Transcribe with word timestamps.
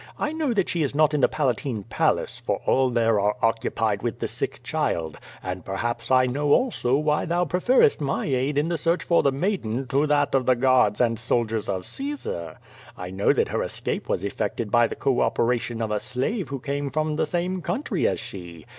I 0.17 0.31
know 0.31 0.51
that 0.53 0.67
she 0.67 0.81
is 0.81 0.95
not 0.95 1.13
in 1.13 1.21
the 1.21 1.27
Palatine 1.27 1.83
Palace, 1.87 2.39
for 2.39 2.57
all 2.65 2.89
there 2.89 3.19
are 3.19 3.35
occupied 3.43 4.01
with 4.01 4.17
the 4.17 4.27
sick 4.27 4.63
child; 4.63 5.19
and 5.43 5.63
perhaps 5.63 6.07
T 6.07 6.25
know 6.25 6.53
also 6.53 6.97
why 6.97 7.25
thou 7.25 7.45
preferest 7.45 8.01
my 8.01 8.25
aid 8.25 8.57
in 8.57 8.67
the 8.67 8.79
search 8.79 9.03
for 9.03 9.21
the 9.21 9.31
maiden 9.31 9.85
to 9.89 10.07
that 10.07 10.33
of 10.33 10.47
the 10.47 10.55
guards 10.55 10.99
and 10.99 11.19
soldiers 11.19 11.69
of 11.69 11.85
Caesar. 11.85 12.57
I 12.97 13.11
know 13.11 13.31
that 13.31 13.49
her 13.49 13.61
escape 13.61 14.09
was 14.09 14.23
effected 14.23 14.71
by 14.71 14.87
the 14.87 14.95
co 14.95 15.21
operation 15.21 15.83
of 15.83 15.91
a 15.91 15.99
slave 15.99 16.49
who 16.49 16.57
came 16.59 16.89
from 16.89 17.15
the 17.15 17.27
same 17.27 17.61
country 17.61 18.07
as 18.07 18.19
she. 18.19 18.65